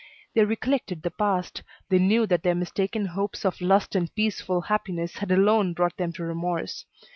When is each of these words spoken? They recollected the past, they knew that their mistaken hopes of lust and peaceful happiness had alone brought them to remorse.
They 0.33 0.43
recollected 0.45 1.03
the 1.03 1.11
past, 1.11 1.61
they 1.89 1.99
knew 1.99 2.25
that 2.25 2.41
their 2.41 2.55
mistaken 2.55 3.05
hopes 3.05 3.45
of 3.45 3.61
lust 3.61 3.93
and 3.95 4.11
peaceful 4.15 4.61
happiness 4.61 5.17
had 5.17 5.29
alone 5.31 5.73
brought 5.73 5.97
them 5.97 6.11
to 6.13 6.23
remorse. 6.23 6.85